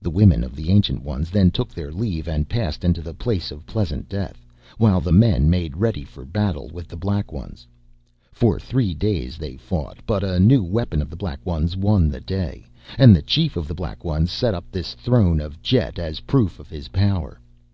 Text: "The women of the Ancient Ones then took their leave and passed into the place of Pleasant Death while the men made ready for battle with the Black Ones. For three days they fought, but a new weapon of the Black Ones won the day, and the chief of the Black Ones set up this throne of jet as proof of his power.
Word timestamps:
"The 0.00 0.08
women 0.08 0.44
of 0.44 0.56
the 0.56 0.70
Ancient 0.70 1.02
Ones 1.02 1.28
then 1.30 1.50
took 1.50 1.74
their 1.74 1.92
leave 1.92 2.26
and 2.26 2.48
passed 2.48 2.84
into 2.86 3.02
the 3.02 3.12
place 3.12 3.50
of 3.50 3.66
Pleasant 3.66 4.08
Death 4.08 4.46
while 4.78 4.98
the 4.98 5.12
men 5.12 5.50
made 5.50 5.76
ready 5.76 6.04
for 6.04 6.24
battle 6.24 6.70
with 6.72 6.88
the 6.88 6.96
Black 6.96 7.30
Ones. 7.32 7.66
For 8.32 8.58
three 8.58 8.94
days 8.94 9.36
they 9.36 9.58
fought, 9.58 9.98
but 10.06 10.24
a 10.24 10.40
new 10.40 10.62
weapon 10.64 11.02
of 11.02 11.10
the 11.10 11.16
Black 11.20 11.44
Ones 11.44 11.76
won 11.76 12.08
the 12.08 12.22
day, 12.22 12.64
and 12.96 13.14
the 13.14 13.20
chief 13.20 13.58
of 13.58 13.68
the 13.68 13.74
Black 13.74 14.02
Ones 14.06 14.32
set 14.32 14.54
up 14.54 14.64
this 14.72 14.94
throne 14.94 15.38
of 15.38 15.60
jet 15.60 15.98
as 15.98 16.20
proof 16.20 16.58
of 16.58 16.70
his 16.70 16.88
power. 16.88 17.38